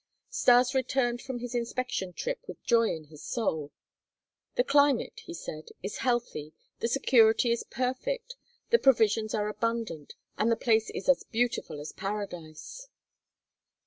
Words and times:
Stas 0.31 0.73
returned 0.73 1.21
from 1.21 1.37
his 1.37 1.53
inspection 1.53 2.11
trip 2.11 2.39
with 2.47 2.63
joy 2.63 2.85
in 2.89 3.03
his 3.03 3.21
soul. 3.21 3.71
"The 4.55 4.63
climate," 4.63 5.19
he 5.25 5.33
said, 5.35 5.69
"is 5.83 5.97
healthy; 5.97 6.53
the 6.79 6.87
security 6.87 7.51
is 7.51 7.63
perfect, 7.63 8.35
the 8.71 8.79
provisions 8.79 9.35
are 9.35 9.47
abundant, 9.47 10.15
and 10.39 10.51
the 10.51 10.55
place 10.55 10.89
is 10.89 11.07
as 11.07 11.23
beautiful 11.23 11.79
as 11.79 11.91
Paradise." 11.91 12.87